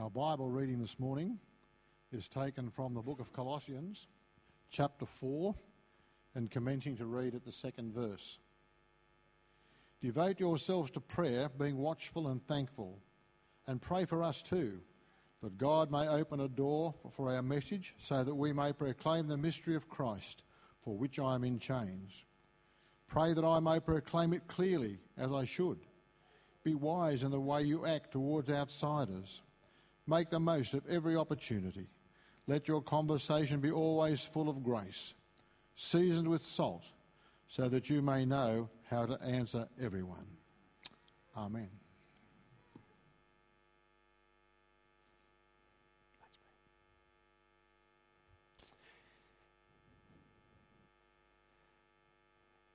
[0.00, 1.38] Our Bible reading this morning
[2.10, 4.06] is taken from the book of Colossians,
[4.70, 5.54] chapter 4,
[6.34, 8.38] and commencing to read at the second verse.
[10.00, 12.98] Devote yourselves to prayer, being watchful and thankful,
[13.66, 14.80] and pray for us too,
[15.42, 19.36] that God may open a door for our message, so that we may proclaim the
[19.36, 20.44] mystery of Christ,
[20.80, 22.24] for which I am in chains.
[23.06, 25.80] Pray that I may proclaim it clearly, as I should.
[26.64, 29.42] Be wise in the way you act towards outsiders.
[30.06, 31.88] Make the most of every opportunity.
[32.46, 35.14] Let your conversation be always full of grace,
[35.74, 36.84] seasoned with salt,
[37.46, 40.26] so that you may know how to answer everyone.
[41.36, 41.79] Amen.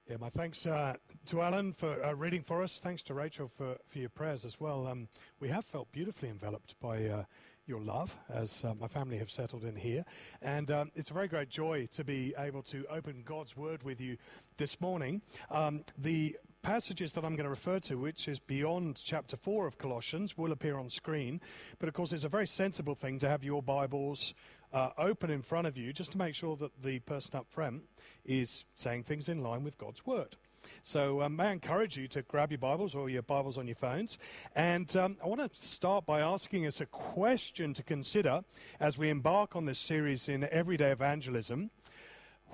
[0.07, 0.93] Yeah, my thanks uh,
[1.25, 2.79] to Alan for uh, reading for us.
[2.79, 4.85] Thanks to Rachel for, for your prayers as well.
[4.85, 5.07] Um,
[5.39, 7.23] we have felt beautifully enveloped by uh,
[7.65, 10.05] your love as uh, my family have settled in here.
[10.43, 13.99] And um, it's a very great joy to be able to open God's Word with
[13.99, 14.17] you
[14.57, 15.23] this morning.
[15.49, 19.79] Um, the passages that I'm going to refer to, which is beyond chapter 4 of
[19.79, 21.41] Colossians, will appear on screen.
[21.79, 24.35] But of course, it's a very sensible thing to have your Bibles
[24.75, 27.83] uh, open in front of you just to make sure that the person up front
[28.25, 30.35] is saying things in line with God's Word.
[30.83, 33.77] So um, may I encourage you to grab your Bibles or your Bibles on your
[33.77, 34.17] phones.
[34.53, 38.41] And um, I want to start by asking us a question to consider
[38.79, 41.71] as we embark on this series in everyday evangelism.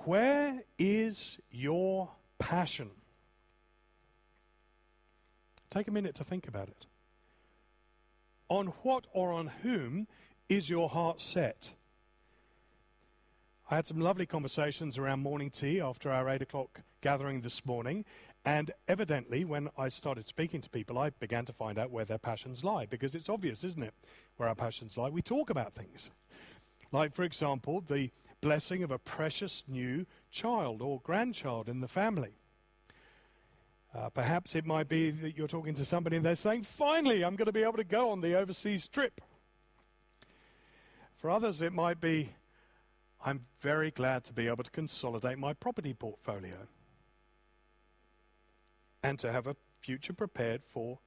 [0.04, 2.90] Where is your passion?
[5.70, 6.86] Take a minute to think about it.
[8.48, 10.06] On what or on whom
[10.48, 11.72] is your heart set?
[13.72, 18.04] I had some lovely conversations around morning tea after our 8 o'clock gathering this morning.
[18.44, 22.18] And evidently, when I started speaking to people, I began to find out where their
[22.18, 22.84] passions lie.
[22.84, 23.94] Because it's obvious, isn't it,
[24.36, 25.08] where our passions lie?
[25.08, 26.10] We talk about things.
[26.92, 28.10] Like, for example, the
[28.42, 32.34] blessing of a precious new child or grandchild in the family.
[33.94, 37.36] Uh, perhaps it might be that you're talking to somebody and they're saying, finally, I'm
[37.36, 39.22] going to be able to go on the overseas trip.
[41.16, 42.32] For others, it might be,
[43.24, 46.66] I'm very glad to be able to consolidate my property portfolio
[49.02, 50.98] and to have a future prepared for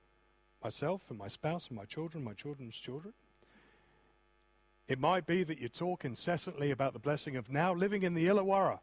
[0.63, 3.13] myself and my spouse and my children, my children's children.
[4.87, 8.27] It might be that you talk incessantly about the blessing of now living in the
[8.27, 8.79] Illawarra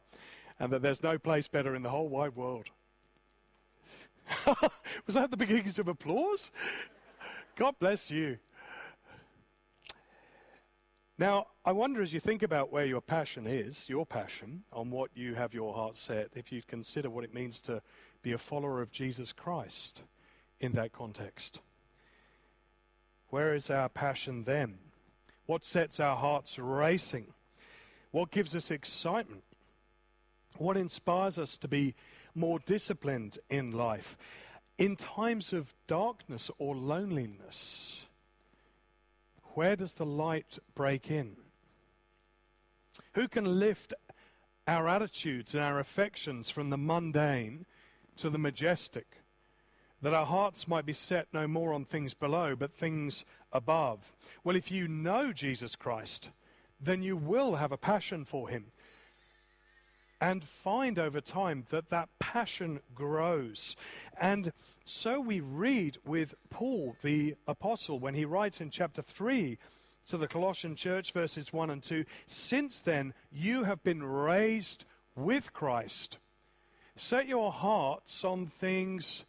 [0.58, 2.70] and that there's no place better in the whole wide world.
[5.06, 6.50] Was that the beginnings of applause?
[7.56, 8.38] God bless you.
[11.22, 15.12] Now, I wonder as you think about where your passion is, your passion, on what
[15.14, 17.80] you have your heart set, if you consider what it means to
[18.22, 20.02] be a follower of Jesus Christ
[20.58, 21.60] in that context.
[23.28, 24.78] Where is our passion then?
[25.46, 27.28] What sets our hearts racing?
[28.10, 29.44] What gives us excitement?
[30.58, 31.94] What inspires us to be
[32.34, 34.16] more disciplined in life?
[34.76, 38.06] In times of darkness or loneliness,
[39.54, 41.36] where does the light break in?
[43.14, 43.94] Who can lift
[44.66, 47.66] our attitudes and our affections from the mundane
[48.16, 49.18] to the majestic?
[50.00, 54.14] That our hearts might be set no more on things below, but things above.
[54.42, 56.30] Well, if you know Jesus Christ,
[56.80, 58.72] then you will have a passion for him
[60.22, 63.74] and find over time that that passion grows.
[64.20, 64.52] And
[64.84, 69.58] so we read with Paul, the apostle, when he writes in chapter 3
[70.06, 74.84] to the Colossian church, verses 1 and 2 Since then you have been raised
[75.16, 76.18] with Christ.
[76.94, 79.24] Set your hearts on things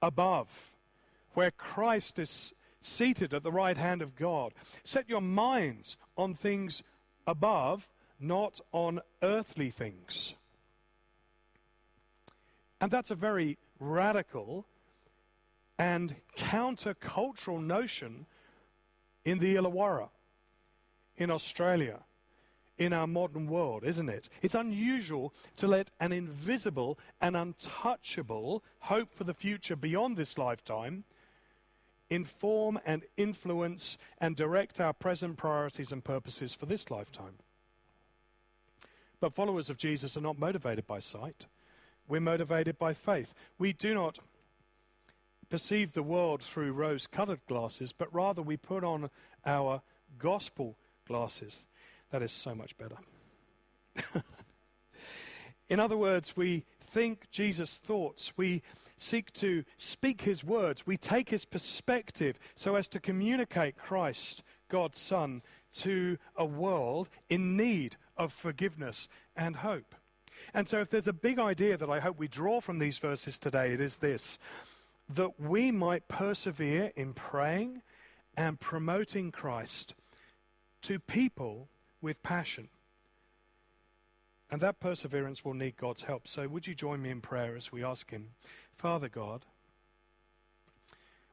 [0.00, 0.70] above,
[1.34, 4.54] where Christ is seated at the right hand of God.
[4.84, 6.84] Set your minds on things
[7.26, 7.88] above
[8.18, 10.34] not on earthly things.
[12.80, 14.66] And that's a very radical
[15.78, 18.26] and countercultural notion
[19.24, 20.08] in the Illawarra,
[21.16, 22.00] in Australia,
[22.78, 24.28] in our modern world, isn't it?
[24.42, 31.04] It's unusual to let an invisible and untouchable hope for the future beyond this lifetime
[32.08, 37.34] inform and influence and direct our present priorities and purposes for this lifetime.
[39.20, 41.46] But followers of Jesus are not motivated by sight.
[42.08, 43.34] We're motivated by faith.
[43.58, 44.18] We do not
[45.48, 49.10] perceive the world through rose colored glasses, but rather we put on
[49.44, 49.82] our
[50.18, 50.76] gospel
[51.06, 51.64] glasses.
[52.10, 52.96] That is so much better.
[55.68, 58.32] In other words, we think Jesus' thoughts.
[58.36, 58.62] We
[58.98, 60.86] seek to speak his words.
[60.86, 65.42] We take his perspective so as to communicate Christ God's Son
[65.78, 69.94] to a world in need of forgiveness and hope.
[70.54, 73.38] And so, if there's a big idea that I hope we draw from these verses
[73.38, 74.38] today, it is this
[75.08, 77.80] that we might persevere in praying
[78.36, 79.94] and promoting Christ
[80.82, 81.68] to people
[82.02, 82.68] with passion.
[84.50, 86.28] And that perseverance will need God's help.
[86.28, 88.30] So, would you join me in prayer as we ask Him?
[88.74, 89.44] Father God,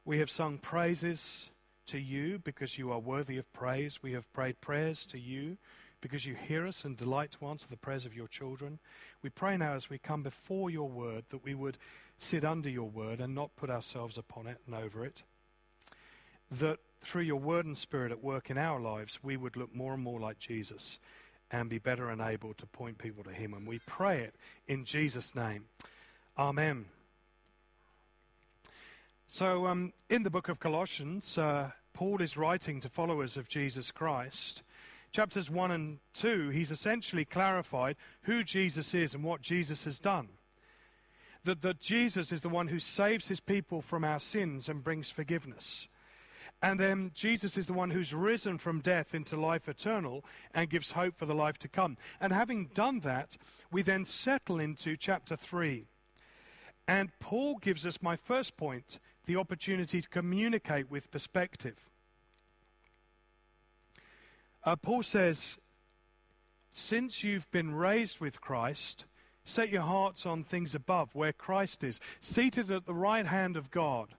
[0.04, 1.48] we have sung praises
[1.86, 4.02] to you because you are worthy of praise.
[4.02, 5.58] We have prayed prayers to you
[6.04, 8.78] because you hear us and delight to answer the prayers of your children.
[9.22, 11.78] We pray now as we come before your word that we would
[12.18, 15.22] sit under your word and not put ourselves upon it and over it.
[16.50, 19.94] That through your word and spirit at work in our lives, we would look more
[19.94, 20.98] and more like Jesus
[21.50, 23.54] and be better enabled to point people to him.
[23.54, 24.34] And we pray it
[24.68, 25.64] in Jesus' name.
[26.36, 26.84] Amen.
[29.26, 33.90] So, um, in the book of Colossians, uh, Paul is writing to followers of Jesus
[33.90, 34.62] Christ.
[35.14, 40.28] Chapters 1 and 2, he's essentially clarified who Jesus is and what Jesus has done
[41.44, 45.10] that, that Jesus is the one who saves his people from our sins and brings
[45.10, 45.88] forgiveness.
[46.62, 50.24] And then Jesus is the one who's risen from death into life eternal
[50.54, 51.96] and gives hope for the life to come.
[52.20, 53.36] And having done that,
[53.70, 55.86] we then settle into chapter 3.
[56.88, 61.90] And Paul gives us my first point the opportunity to communicate with perspective.
[64.64, 65.58] Uh, Paul says,
[66.72, 69.04] Since you've been raised with Christ,
[69.44, 73.70] Set your hearts on things above, where Christ is, seated at the right hand of
[73.70, 74.14] God.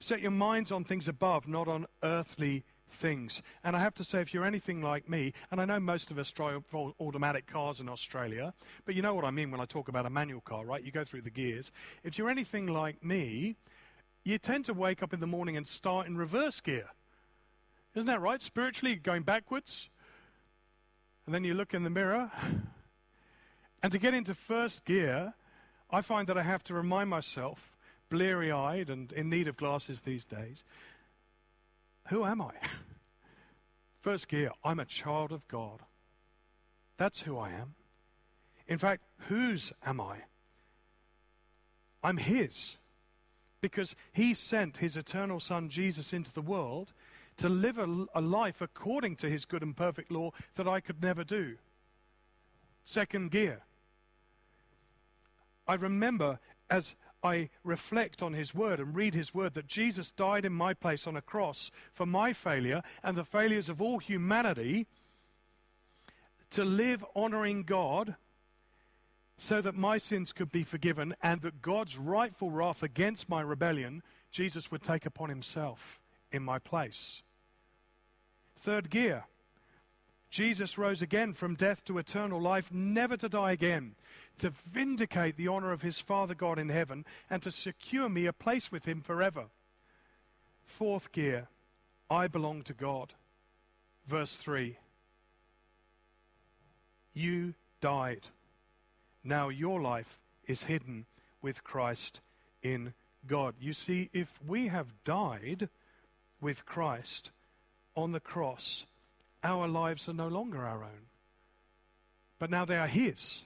[0.00, 3.42] Set your minds on things above, not on earthly things.
[3.62, 6.18] And I have to say, if you're anything like me, and I know most of
[6.18, 6.64] us drive
[6.98, 8.52] automatic cars in Australia,
[8.84, 10.82] but you know what I mean when I talk about a manual car, right?
[10.82, 11.70] You go through the gears.
[12.02, 13.54] If you're anything like me,
[14.24, 16.88] you tend to wake up in the morning and start in reverse gear.
[17.94, 18.40] Isn't that right?
[18.40, 19.88] Spiritually, going backwards.
[21.26, 22.30] And then you look in the mirror
[23.82, 25.34] and to get into first gear,
[25.90, 27.76] I find that I have to remind myself,
[28.08, 30.64] bleary eyed and in need of glasses these days,
[32.08, 32.52] who am I?
[34.00, 35.80] First gear, I'm a child of God.
[36.96, 37.74] That's who I am.
[38.66, 40.22] In fact, whose am I?
[42.02, 42.76] I'm His.
[43.60, 46.92] Because He sent His eternal Son, Jesus, into the world
[47.40, 51.02] to live a, a life according to His good and perfect law that I could
[51.02, 51.56] never do.
[52.84, 53.62] Second gear,
[55.66, 56.38] I remember
[56.68, 60.74] as I reflect on His Word and read His Word that Jesus died in my
[60.74, 64.86] place on a cross for my failure and the failures of all humanity
[66.50, 68.16] to live honoring God
[69.38, 74.02] so that my sins could be forgiven and that God's rightful wrath against my rebellion,
[74.30, 77.22] Jesus would take upon Himself in my place.
[78.62, 79.24] Third gear.
[80.30, 83.96] Jesus rose again from death to eternal life, never to die again
[84.40, 88.32] to vindicate the honor of his Father God in heaven and to secure me a
[88.32, 89.46] place with him forever.
[90.64, 91.48] Fourth gear,
[92.10, 93.12] I belong to God.
[94.06, 94.78] Verse 3
[97.12, 98.28] You died.
[99.22, 101.04] Now your life is hidden
[101.42, 102.20] with Christ
[102.62, 102.94] in
[103.26, 103.54] God.
[103.60, 105.68] You see, if we have died
[106.40, 107.30] with Christ
[108.00, 108.84] on the cross,
[109.42, 111.06] our lives are no longer our own,
[112.38, 113.44] but now they are His.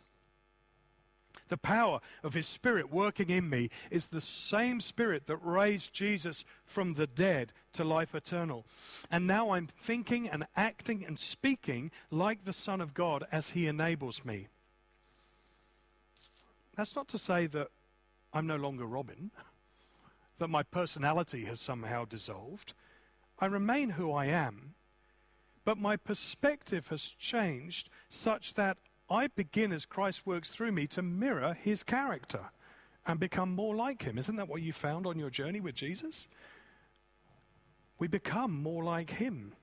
[1.49, 6.45] The power of His Spirit working in me is the same Spirit that raised Jesus
[6.65, 8.65] from the dead to life eternal.
[9.11, 13.67] And now I'm thinking and acting and speaking like the Son of God as He
[13.67, 14.49] enables me.
[16.77, 17.69] That's not to say that
[18.33, 19.31] I'm no longer Robin,
[20.39, 22.73] that my personality has somehow dissolved.
[23.39, 24.75] I remain who I am,
[25.65, 28.79] but my perspective has changed such that
[29.11, 32.51] I begin as Christ works through me to mirror his character
[33.07, 34.19] and become more like him.
[34.19, 36.27] Isn't that what you found on your journey with Jesus?
[37.99, 39.55] We become more like him.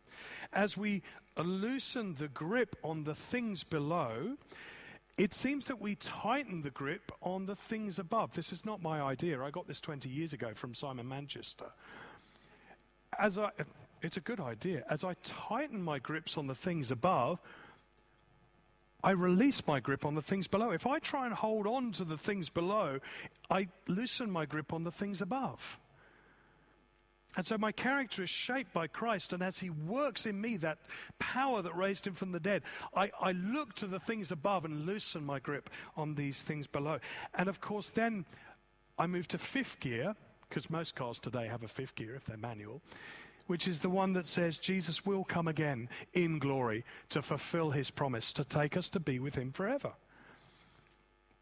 [0.53, 1.01] As we
[1.37, 4.37] loosen the grip on the things below,
[5.17, 8.33] it seems that we tighten the grip on the things above.
[8.33, 9.41] This is not my idea.
[9.41, 11.71] I got this 20 years ago from Simon Manchester.
[13.19, 13.49] As I,
[14.01, 14.83] it's a good idea.
[14.89, 17.39] As I tighten my grips on the things above,
[19.03, 20.71] I release my grip on the things below.
[20.71, 22.99] If I try and hold on to the things below,
[23.49, 25.79] I loosen my grip on the things above.
[27.37, 30.79] And so my character is shaped by Christ, and as He works in me that
[31.17, 32.63] power that raised Him from the dead,
[32.93, 36.99] I, I look to the things above and loosen my grip on these things below.
[37.33, 38.25] And of course, then
[38.99, 40.15] I move to fifth gear,
[40.51, 42.81] because most cars today have a fifth gear if they're manual
[43.47, 47.91] which is the one that says Jesus will come again in glory to fulfill his
[47.91, 49.91] promise to take us to be with him forever.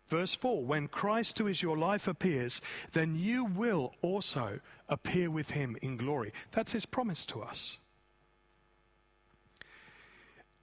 [0.07, 2.61] Verse 4 When Christ, who is your life, appears,
[2.93, 6.33] then you will also appear with him in glory.
[6.51, 7.77] That's his promise to us.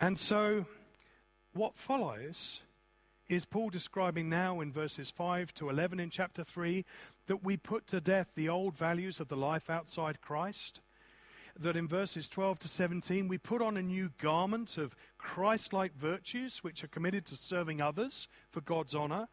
[0.01, 0.67] And so,
[1.53, 2.61] what follows
[3.29, 6.85] is Paul describing now in verses 5 to 11 in chapter 3
[7.27, 10.81] that we put to death the old values of the life outside Christ.
[11.59, 15.97] That in verses 12 to 17 we put on a new garment of Christ like
[15.97, 19.27] virtues which are committed to serving others for God's honor.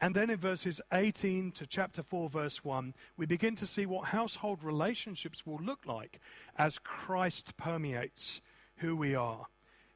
[0.00, 4.08] And then in verses 18 to chapter 4, verse 1, we begin to see what
[4.08, 6.20] household relationships will look like
[6.58, 8.42] as Christ permeates
[8.78, 9.46] who we are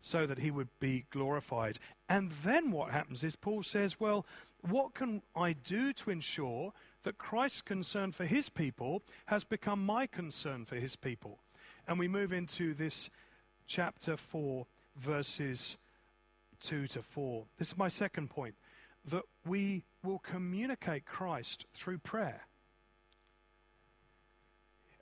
[0.00, 1.78] so that he would be glorified.
[2.09, 4.26] And then what happens is Paul says, Well,
[4.62, 6.73] what can I do to ensure
[7.05, 11.38] that Christ's concern for his people has become my concern for his people?
[11.87, 13.09] And we move into this
[13.67, 15.76] chapter 4, verses
[16.61, 17.45] 2 to 4.
[17.59, 18.55] This is my second point
[19.05, 22.43] that we will communicate Christ through prayer.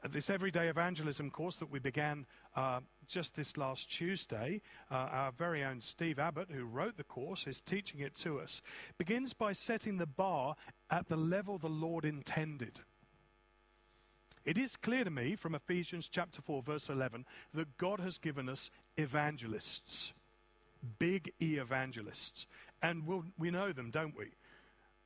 [0.08, 2.26] This everyday evangelism course that we began
[2.56, 7.46] uh, just this last Tuesday, uh, our very own Steve Abbott, who wrote the course,
[7.46, 8.62] is teaching it to us,
[8.98, 10.56] begins by setting the bar
[10.90, 12.80] at the level the Lord intended.
[14.44, 18.48] It is clear to me from Ephesians chapter 4, verse 11, that God has given
[18.48, 20.12] us evangelists,
[20.98, 22.46] big E evangelists.
[22.80, 24.26] And we'll, we know them, don't we?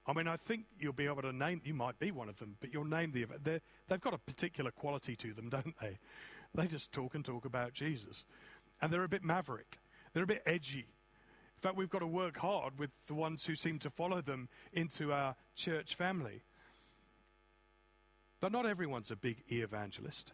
[0.07, 2.57] I mean, I think you'll be able to name, you might be one of them,
[2.61, 5.99] but you'll name the, they've got a particular quality to them, don't they?
[6.55, 8.25] They just talk and talk about Jesus.
[8.83, 9.79] And they're a bit maverick,
[10.13, 10.87] they're a bit edgy.
[11.57, 14.49] In fact, we've got to work hard with the ones who seem to follow them
[14.73, 16.43] into our church family.
[18.41, 20.33] But not everyone's a big evangelist.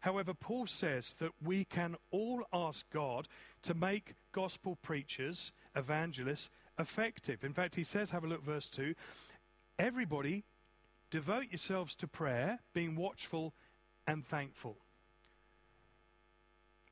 [0.00, 3.28] However, Paul says that we can all ask God
[3.62, 7.44] to make gospel preachers, evangelists, effective.
[7.44, 8.94] In fact, he says, have a look, verse 2
[9.78, 10.44] everybody
[11.10, 13.54] devote yourselves to prayer, being watchful
[14.06, 14.76] and thankful.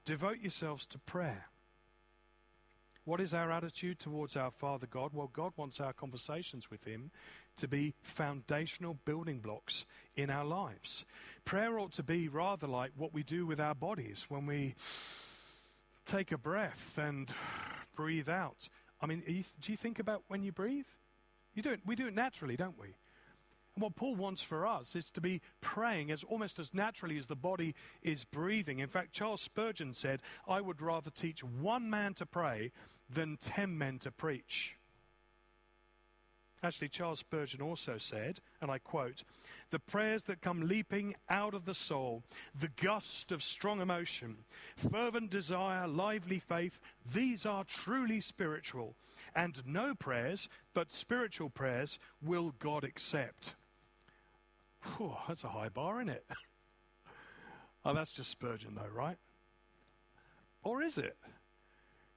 [0.04, 1.46] Devote yourselves to prayer.
[3.04, 5.10] What is our attitude towards our Father God?
[5.12, 7.10] Well, God wants our conversations with Him
[7.56, 11.04] to be foundational building blocks in our lives.
[11.44, 14.74] Prayer ought to be rather like what we do with our bodies when we
[16.06, 17.28] take a breath and
[17.96, 18.68] breathe out.
[19.00, 19.22] I mean,
[19.60, 20.86] do you think about when you breathe?
[21.54, 22.94] You do it, we do it naturally, don't we?
[23.74, 27.26] And what Paul wants for us is to be praying as almost as naturally as
[27.26, 28.80] the body is breathing.
[28.80, 32.72] In fact, Charles Spurgeon said, I would rather teach one man to pray
[33.08, 34.76] than ten men to preach.
[36.64, 39.24] Actually, Charles Spurgeon also said, and I quote,
[39.70, 42.22] the prayers that come leaping out of the soul,
[42.58, 44.44] the gust of strong emotion,
[44.76, 46.78] fervent desire, lively faith,
[47.10, 48.94] these are truly spiritual.
[49.34, 53.54] And no prayers, but spiritual prayers, will God accept.
[54.82, 56.24] Whew, that's a high bar, isn't it?
[57.84, 59.18] oh, that's just Spurgeon, though, right?
[60.62, 61.16] Or is it?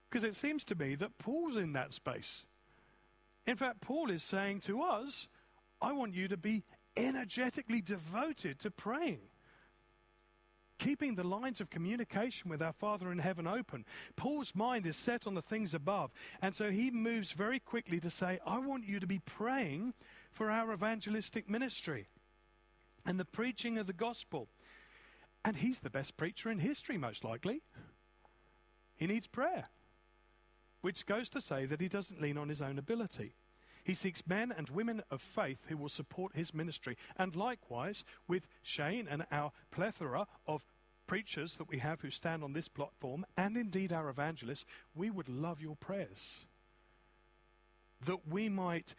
[0.09, 2.43] Because it seems to me that Paul's in that space.
[3.45, 5.27] In fact, Paul is saying to us,
[5.81, 6.63] I want you to be
[6.97, 9.19] energetically devoted to praying.
[10.77, 13.85] Keeping the lines of communication with our Father in heaven open.
[14.15, 16.11] Paul's mind is set on the things above.
[16.41, 19.93] And so he moves very quickly to say, I want you to be praying
[20.31, 22.07] for our evangelistic ministry
[23.05, 24.47] and the preaching of the gospel.
[25.43, 27.61] And he's the best preacher in history, most likely.
[28.95, 29.65] He needs prayer,
[30.81, 33.35] which goes to say that he doesn't lean on his own ability.
[33.83, 36.97] He seeks men and women of faith who will support his ministry.
[37.17, 40.65] And likewise, with Shane and our plethora of
[41.05, 45.29] preachers that we have who stand on this platform, and indeed our evangelists, we would
[45.29, 46.39] love your prayers.
[48.03, 48.95] That we might,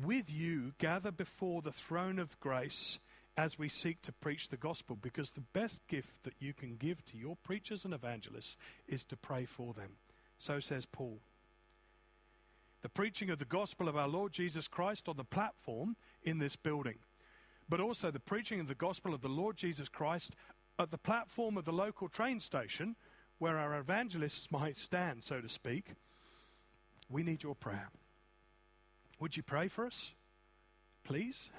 [0.00, 3.00] with you, gather before the throne of grace
[3.36, 7.04] as we seek to preach the gospel, because the best gift that you can give
[7.06, 9.96] to your preachers and evangelists is to pray for them.
[10.38, 11.20] So says Paul.
[12.82, 16.54] The preaching of the gospel of our Lord Jesus Christ on the platform in this
[16.54, 16.98] building,
[17.68, 20.32] but also the preaching of the gospel of the Lord Jesus Christ
[20.78, 22.96] at the platform of the local train station
[23.38, 25.92] where our evangelists might stand, so to speak.
[27.08, 27.90] We need your prayer.
[29.20, 30.10] Would you pray for us?
[31.04, 31.50] Please?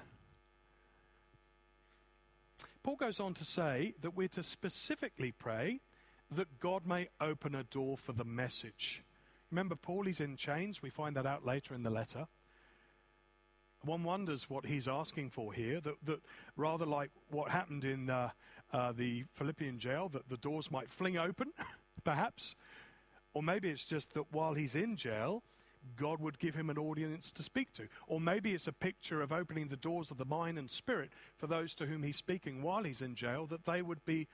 [2.86, 5.80] Paul goes on to say that we're to specifically pray
[6.30, 9.02] that God may open a door for the message.
[9.50, 10.84] Remember, Paul is in chains.
[10.84, 12.28] We find that out later in the letter.
[13.82, 16.20] one wonders what he's asking for here, that, that
[16.56, 18.30] rather like what happened in uh,
[18.72, 21.54] uh, the Philippian jail, that the doors might fling open,
[22.04, 22.54] perhaps.
[23.34, 25.42] Or maybe it's just that while he's in jail,
[25.96, 27.88] God would give him an audience to speak to.
[28.08, 31.48] Or maybe it's a picture of opening the doors of the mind and spirit for
[31.48, 34.28] those to whom he's speaking while he's in jail, that they would be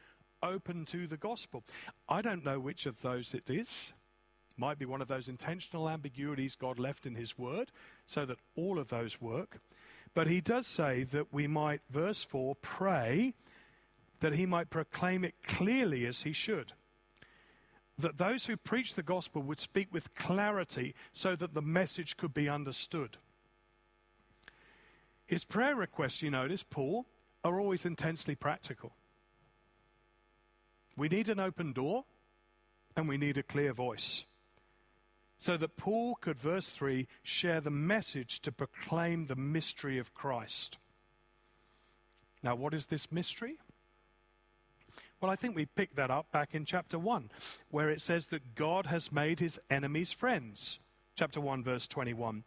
[0.44, 1.64] open to the gospel.
[2.10, 3.94] I don't know which of those it is.
[4.58, 7.72] Might be one of those intentional ambiguities God left in his word
[8.06, 9.60] so that all of those work.
[10.14, 13.34] But he does say that we might, verse 4, pray
[14.20, 16.74] that he might proclaim it clearly as he should
[17.98, 22.34] that those who preach the gospel would speak with clarity so that the message could
[22.34, 23.18] be understood.
[25.26, 27.06] His prayer requests, you notice, Paul,
[27.44, 28.94] are always intensely practical.
[30.98, 32.06] We need an open door
[32.96, 34.26] and we need a clear voice.
[35.38, 40.78] So that Paul could, verse 3, share the message to proclaim the mystery of Christ.
[42.44, 43.58] Now, what is this mystery?
[45.22, 47.30] Well, I think we picked that up back in chapter 1,
[47.70, 50.80] where it says that God has made his enemies friends.
[51.16, 52.44] Chapter 1, verse 21,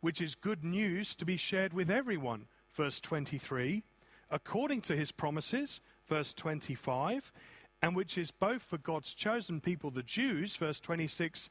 [0.00, 2.46] which is good news to be shared with everyone.
[2.72, 3.84] Verse 23,
[4.32, 5.80] according to his promises.
[6.08, 7.32] Verse 25,
[7.80, 11.48] and which is both for God's chosen people, the Jews, verse 26,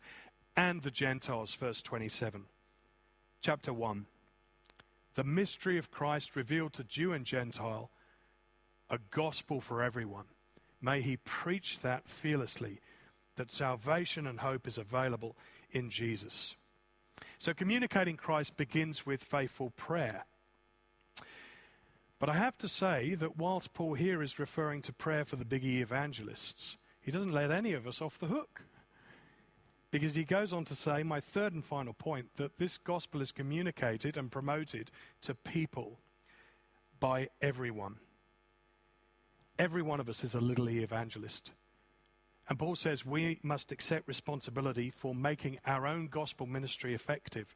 [0.58, 2.44] and the Gentiles, verse 27.
[3.42, 4.06] Chapter 1
[5.16, 7.90] The mystery of Christ revealed to Jew and Gentile,
[8.90, 10.26] a gospel for everyone.
[10.82, 12.82] May he preach that fearlessly,
[13.36, 15.36] that salvation and hope is available
[15.72, 16.56] in Jesus.
[17.38, 20.26] So, communicating Christ begins with faithful prayer.
[22.20, 25.46] But I have to say that whilst Paul here is referring to prayer for the
[25.46, 28.62] big E evangelists, he doesn't let any of us off the hook.
[29.90, 33.32] Because he goes on to say, my third and final point, that this gospel is
[33.32, 34.92] communicated and promoted
[35.24, 36.00] to people
[37.00, 37.96] by everyone.
[39.62, 41.52] Every one of us is a little evangelist.
[42.50, 47.56] And Paul says we must accept responsibility for making our own gospel ministry effective.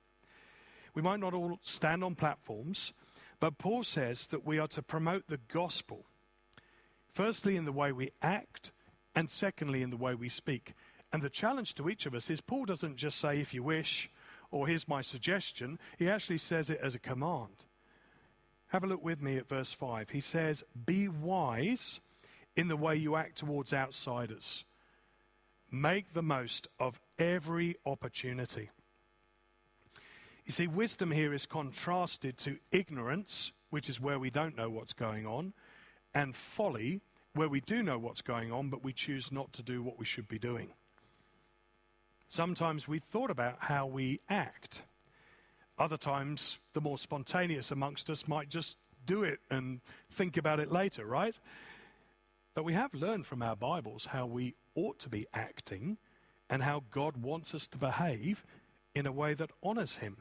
[0.94, 2.94] We might not all stand on platforms,
[3.40, 6.06] but Paul says that we are to promote the gospel,
[7.12, 8.72] firstly, in the way we act,
[9.16, 10.76] and secondly, in the way we speak.
[11.12, 14.12] And the challenge to each of us is Paul doesn't just say, if you wish,
[14.52, 17.66] or here's my suggestion, he actually says it as a command.
[18.70, 20.10] Have a look with me at verse 5.
[20.10, 22.00] He says, Be wise
[22.56, 24.64] in the way you act towards outsiders.
[25.72, 28.70] Make the most of every opportunity.
[30.46, 34.94] You see, wisdom here is contrasted to ignorance, which is where we don't know what's
[34.94, 35.54] going on,
[36.14, 37.02] and folly,
[37.34, 40.06] where we do know what's going on, but we choose not to do what we
[40.06, 40.70] should be doing.
[42.28, 44.84] Sometimes we thought about how we act
[45.78, 50.72] other times, the more spontaneous amongst us might just do it and think about it
[50.72, 51.36] later, right?
[52.54, 55.98] But we have learned from our Bibles how we ought to be acting
[56.50, 58.46] and how God wants us to behave
[58.94, 60.18] in a way that honors Him.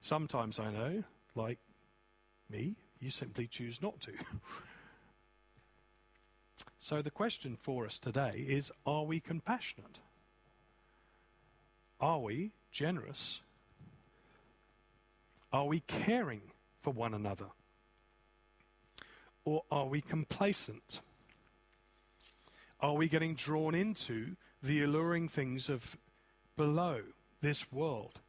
[0.00, 1.02] Sometimes I know,
[1.34, 1.58] like
[2.48, 4.12] me, you simply choose not to.
[6.78, 9.98] so the question for us today is are we compassionate?
[11.98, 13.40] Are we generous
[15.56, 16.42] are we caring
[16.82, 17.46] for one another?
[19.46, 21.00] Or are we complacent?
[22.78, 25.96] Are we getting drawn into the alluring things of
[26.58, 27.00] below
[27.40, 28.20] this world,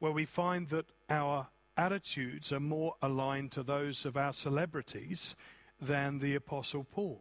[0.00, 5.36] where we find that our attitudes are more aligned to those of our celebrities
[5.80, 7.20] than the Apostle Paul?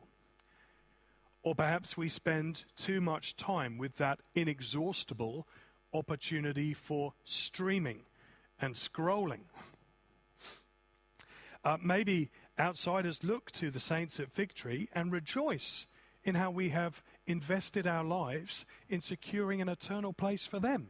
[1.44, 5.46] Or perhaps we spend too much time with that inexhaustible
[5.94, 8.00] opportunity for streaming
[8.62, 9.46] and scrolling.
[11.64, 15.88] Uh, maybe outsiders look to the saints at Tree and rejoice
[16.24, 20.88] in how we have invested our lives in securing an eternal place for them.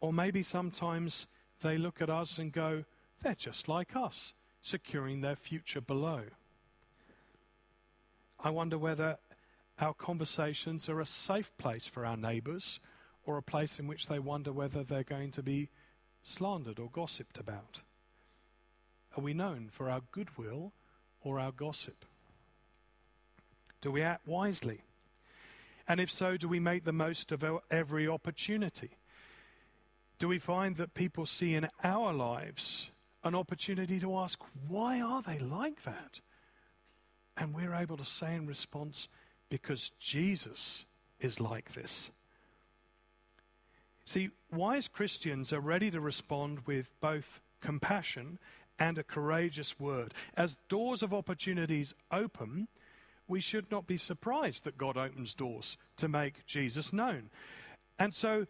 [0.00, 1.26] Or maybe sometimes
[1.62, 2.84] they look at us and go,
[3.22, 6.22] they're just like us, securing their future below.
[8.38, 9.18] I wonder whether
[9.78, 12.80] our conversations are a safe place for our neighbours
[13.26, 15.68] or a place in which they wonder whether they're going to be
[16.22, 17.80] slandered or gossiped about?
[19.16, 20.72] Are we known for our goodwill
[21.22, 22.04] or our gossip?
[23.80, 24.82] Do we act wisely?
[25.88, 28.90] And if so, do we make the most of every opportunity?
[30.18, 32.90] Do we find that people see in our lives
[33.22, 36.20] an opportunity to ask, why are they like that?
[37.36, 39.08] And we're able to say in response,
[39.48, 40.84] because Jesus
[41.20, 42.10] is like this.
[44.06, 48.38] See, wise Christians are ready to respond with both compassion
[48.78, 50.14] and a courageous word.
[50.36, 52.68] As doors of opportunities open,
[53.26, 57.30] we should not be surprised that God opens doors to make Jesus known.
[57.98, 58.46] And so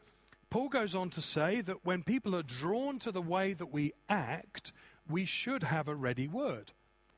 [0.51, 3.95] Paul goes on to say that when people are drawn to the way that we
[4.11, 4.73] act,
[5.09, 6.73] we should have a ready word.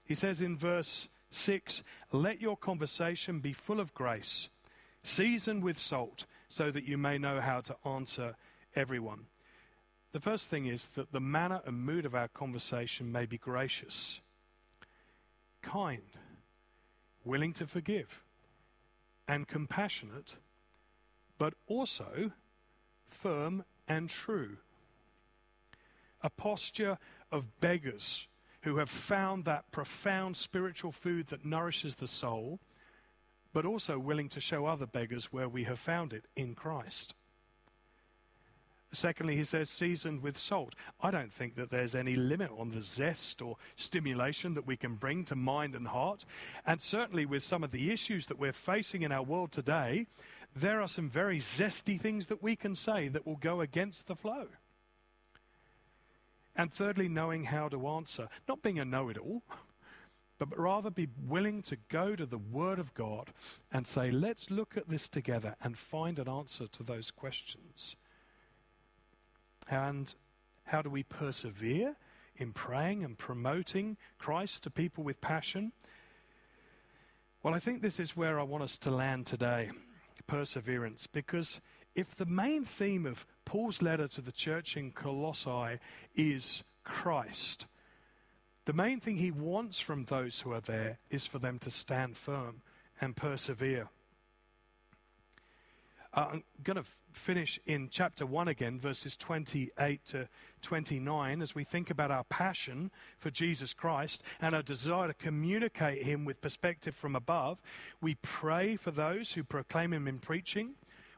[0.05, 4.49] He says in verse 6 Let your conversation be full of grace,
[5.03, 8.37] seasoned with salt, so that you may know how to answer
[8.75, 9.27] everyone.
[10.13, 14.21] The first thing is that the manner and mood of our conversation may be gracious,
[15.63, 16.17] kind,
[17.25, 18.23] willing to forgive,
[19.27, 20.37] and compassionate,
[21.37, 22.33] but also
[23.07, 24.57] firm and true.
[26.23, 26.99] A posture
[27.31, 28.27] of beggars
[28.63, 32.59] who have found that profound spiritual food that nourishes the soul,
[33.53, 37.15] but also willing to show other beggars where we have found it in Christ.
[38.91, 40.75] Secondly, he says, seasoned with salt.
[41.01, 44.95] I don't think that there's any limit on the zest or stimulation that we can
[44.95, 46.25] bring to mind and heart.
[46.65, 50.07] And certainly, with some of the issues that we're facing in our world today,
[50.57, 54.17] there are some very zesty things that we can say that will go against the
[54.17, 54.47] flow.
[56.57, 58.29] And thirdly, knowing how to answer.
[58.49, 59.43] Not being a know it all,
[60.39, 63.33] but rather be willing to go to the Word of God
[63.73, 67.97] and say, let's look at this together and find an answer to those questions.
[69.69, 70.15] And
[70.67, 71.97] how do we persevere
[72.37, 75.73] in praying and promoting Christ to people with passion?
[77.43, 79.71] Well, I think this is where I want us to land today
[80.27, 81.61] perseverance, because
[81.95, 85.79] if the main theme of Paul's letter to the church in Colossae
[86.15, 87.67] is Christ,
[88.69, 92.19] the main thing he wants from those who are there is for them to stand
[92.19, 92.61] firm
[93.01, 93.89] and persevere.
[96.13, 100.29] Uh, I'm going to f- finish in chapter 1 again, verses 28 to
[100.61, 106.03] 29, as we think about our passion for Jesus Christ and our desire to communicate
[106.03, 107.63] Him with perspective from above.
[108.03, 110.73] We pray for those who proclaim Him in preaching,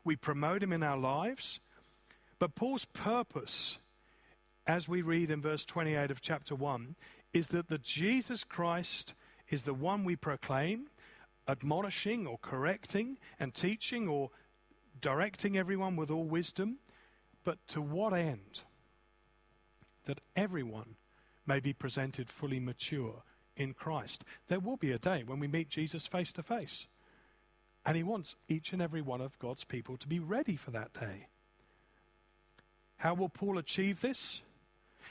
[0.05, 1.59] we promote Him in our lives.
[2.39, 3.79] But Paul's purpose,
[4.69, 6.95] as we read in verse 28 of chapter 1,
[7.33, 9.15] is that the Jesus Christ
[9.49, 10.87] is the one we proclaim,
[11.49, 14.31] admonishing or correcting and teaching or
[15.01, 16.79] directing everyone with all wisdom,
[17.45, 18.63] but to what end?
[20.07, 20.97] That everyone
[21.47, 23.23] may be presented fully mature
[23.57, 24.25] in Christ.
[24.49, 26.87] There will be a day when we meet Jesus face to face.
[27.85, 30.93] And he wants each and every one of God's people to be ready for that
[30.93, 31.29] day.
[32.99, 34.43] How will Paul achieve this?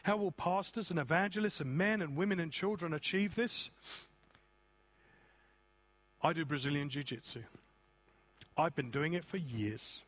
[0.04, 3.70] How will pastors and evangelists and men and women and children achieve this?
[6.22, 7.44] I do Brazilian Jiu Jitsu.
[8.58, 10.02] I've been doing it for years.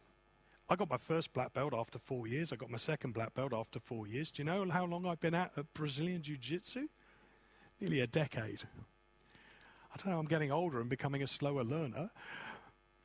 [0.70, 2.54] I got my first black belt after four years.
[2.54, 4.32] I got my second black belt after four years.
[4.32, 6.88] Do you know how long I've been at, at Brazilian Jiu Jitsu?
[7.80, 8.64] Nearly a decade.
[9.94, 12.10] I don't know, I'm getting older and becoming a slower learner.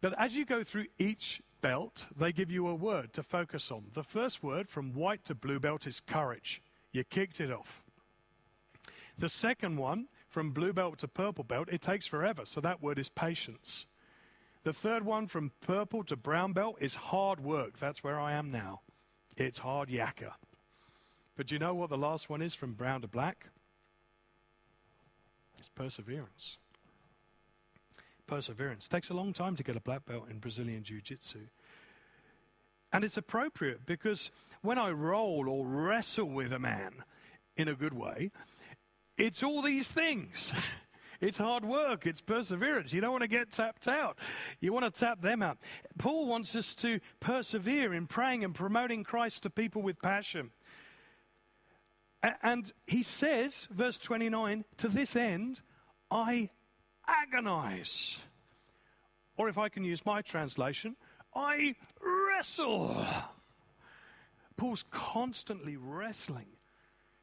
[0.01, 3.87] But as you go through each belt, they give you a word to focus on.
[3.95, 6.63] The first word from white to blue belt is courage.
[6.97, 7.83] You kicked it off.
[9.19, 12.47] The second one, from blue belt to purple belt, it takes forever.
[12.47, 13.85] So that word is patience.
[14.65, 17.79] The third one from purple to brown belt is hard work.
[17.79, 18.81] That's where I am now.
[19.37, 20.33] It's hard yakka.
[21.37, 23.51] But do you know what the last one is from brown to black?
[25.59, 26.57] It's perseverance.
[28.27, 28.89] Perseverance.
[28.89, 31.49] Takes a long time to get a black belt in Brazilian Jiu Jitsu.
[32.93, 34.31] And it's appropriate because
[34.63, 37.05] when I roll or wrestle with a man
[37.57, 38.31] in a good way,
[39.17, 40.53] it's all these things.
[41.21, 42.93] It's hard work, it's perseverance.
[42.93, 44.19] You don't want to get tapped out,
[44.61, 45.59] you want to tap them out.
[45.99, 50.51] Paul wants us to persevere in praying and promoting Christ to people with passion.
[52.43, 55.61] And he says, verse 29, to this end,
[56.11, 56.51] I
[57.07, 58.19] agonize.
[59.37, 60.97] Or if I can use my translation,
[61.37, 63.07] I wrestle.
[64.57, 66.47] Paul's constantly wrestling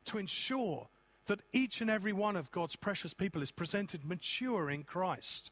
[0.05, 0.87] to ensure
[1.25, 5.51] that each and every one of God's precious people is presented mature in Christ.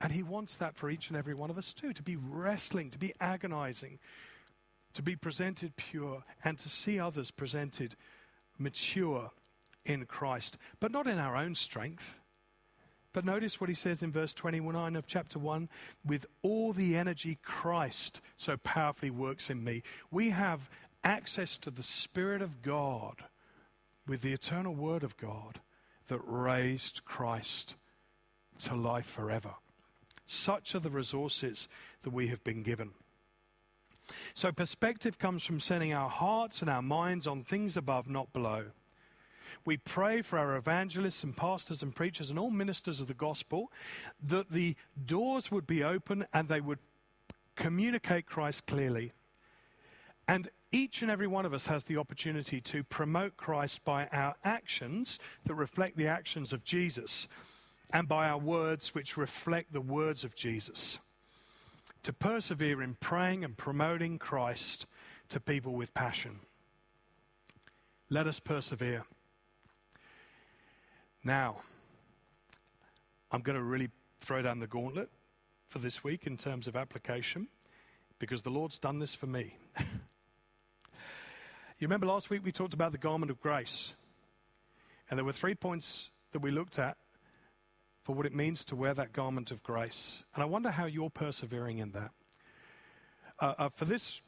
[0.00, 2.90] And He wants that for each and every one of us too to be wrestling,
[2.90, 3.98] to be agonizing,
[4.94, 7.94] to be presented pure, and to see others presented
[8.58, 9.30] mature
[9.84, 12.18] in Christ, but not in our own strength.
[13.12, 15.68] But notice what he says in verse 29 of chapter 1
[16.04, 19.82] with all the energy Christ so powerfully works in me.
[20.10, 20.70] We have
[21.04, 23.24] access to the Spirit of God
[24.06, 25.60] with the eternal Word of God
[26.08, 27.76] that raised Christ
[28.60, 29.54] to life forever.
[30.26, 31.68] Such are the resources
[32.02, 32.92] that we have been given.
[34.34, 38.66] So, perspective comes from setting our hearts and our minds on things above, not below.
[39.64, 43.70] We pray for our evangelists and pastors and preachers and all ministers of the gospel
[44.22, 46.78] that the doors would be open and they would
[47.56, 49.12] communicate Christ clearly.
[50.28, 54.36] And each and every one of us has the opportunity to promote Christ by our
[54.42, 57.28] actions that reflect the actions of Jesus
[57.92, 60.98] and by our words which reflect the words of Jesus.
[62.04, 64.86] To persevere in praying and promoting Christ
[65.28, 66.40] to people with passion.
[68.08, 69.04] Let us persevere.
[71.24, 71.58] Now,
[73.30, 75.08] I'm going to really throw down the gauntlet
[75.68, 77.46] for this week in terms of application
[78.18, 79.56] because the Lord's done this for me.
[79.78, 79.86] you
[81.82, 83.92] remember last week we talked about the garment of grace,
[85.08, 86.96] and there were three points that we looked at
[88.02, 90.24] for what it means to wear that garment of grace.
[90.34, 92.10] And I wonder how you're persevering in that.
[93.38, 94.20] Uh, uh, for this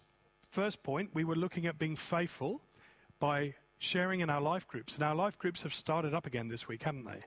[0.49, 2.61] first point, we were looking at being faithful
[3.19, 4.95] by sharing in our life groups.
[4.95, 7.25] And our life groups have started up again this week, haven't they?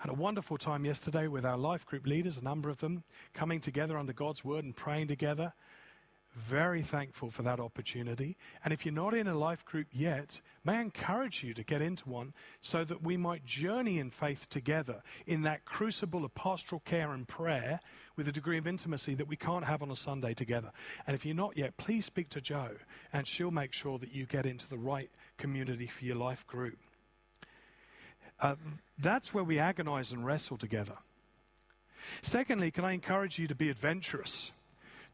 [0.00, 3.60] Had a wonderful time yesterday with our life group leaders, a number of them coming
[3.60, 5.54] together under God's word and praying together.
[6.36, 8.36] Very thankful for that opportunity.
[8.62, 11.80] And if you're not in a life group yet, may I encourage you to get
[11.80, 16.82] into one so that we might journey in faith together in that crucible of pastoral
[16.84, 17.80] care and prayer
[18.16, 20.72] with a degree of intimacy that we can't have on a Sunday together.
[21.06, 22.72] And if you're not yet, please speak to Joe
[23.14, 26.76] and she'll make sure that you get into the right community for your life group.
[28.38, 28.56] Uh,
[28.98, 30.98] that's where we agonize and wrestle together.
[32.20, 34.52] Secondly, can I encourage you to be adventurous?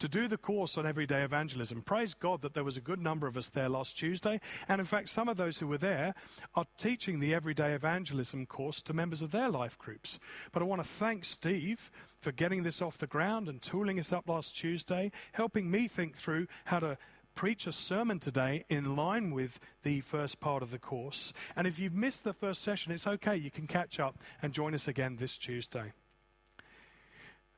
[0.02, 1.80] To do the course on everyday evangelism.
[1.80, 4.40] Praise God that there was a good number of us there last Tuesday.
[4.68, 6.16] And in fact, some of those who were there
[6.56, 10.18] are teaching the everyday evangelism course to members of their life groups.
[10.50, 14.12] But I want to thank Steve for getting this off the ground and tooling us
[14.12, 16.98] up last Tuesday, helping me think through how to
[17.36, 21.32] preach a sermon today in line with the first part of the course.
[21.54, 23.36] And if you've missed the first session, it's okay.
[23.36, 25.92] You can catch up and join us again this Tuesday.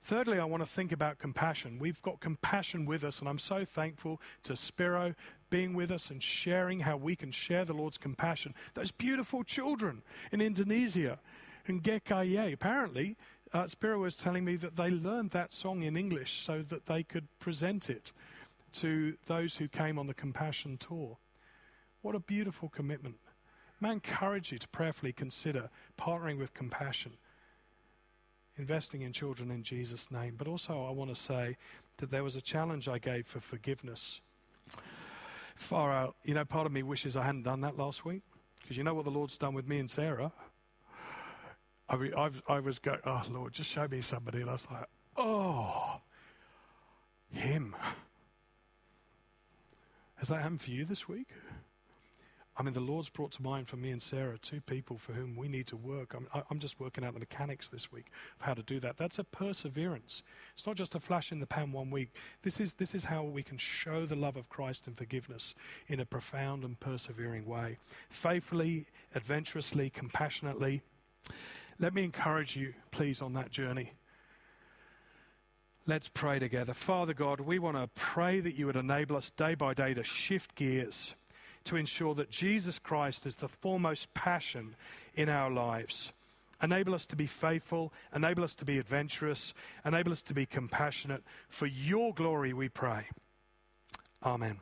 [0.05, 1.79] Thirdly, I want to think about compassion.
[1.79, 5.14] We've got compassion with us, and I'm so thankful to Spiro
[5.49, 8.55] being with us and sharing how we can share the Lord's compassion.
[8.75, 11.21] Those beautiful children in Indonesia,
[11.64, 13.17] in Gekaye, apparently,
[13.55, 17.03] uh, Spiro was telling me that they learned that song in English so that they
[17.03, 18.12] could present it
[18.75, 21.17] to those who came on the compassion tour.
[22.03, 23.17] What a beautiful commitment.
[23.81, 27.12] May I encourage you to prayerfully consider partnering with compassion
[28.57, 30.35] investing in children in Jesus' name.
[30.37, 31.57] But also, I want to say
[31.99, 34.21] that there was a challenge I gave for forgiveness.
[35.57, 38.23] Far out, you know, part of me wishes I hadn't done that last week
[38.61, 40.33] because you know what the Lord's done with me and Sarah.
[41.88, 42.12] I, mean,
[42.49, 44.87] I was going, oh Lord, just show me somebody, and I was like,
[45.17, 46.01] oh,
[47.31, 47.77] him.
[50.17, 51.29] Has that happened for you this week?
[52.57, 55.35] I mean, the Lord's brought to mind for me and Sarah two people for whom
[55.35, 56.14] we need to work.
[56.14, 58.07] I'm, I'm, just working out the mechanics this week
[58.38, 58.97] of how to do that.
[58.97, 60.23] That's a perseverance.
[60.55, 62.14] It's not just a flash in the pan one week.
[62.43, 65.57] This is, this is how we can show the love of Christ and forgiveness
[65.88, 67.79] in a profound and persevering way.
[68.09, 68.87] Faithfully,
[69.17, 70.83] adventurously, compassionately.
[71.81, 73.95] Let me encourage you, please, on that journey.
[75.87, 76.73] Let's pray together.
[76.73, 80.05] Father God, we want to pray that you would enable us day by day to
[80.05, 81.17] shift gears
[81.64, 84.77] to ensure that Jesus Christ is the foremost passion
[85.14, 86.12] in our lives.
[86.62, 91.22] Enable us to be faithful, enable us to be adventurous, enable us to be compassionate.
[91.48, 93.07] For your glory, we pray.
[94.22, 94.59] Amen.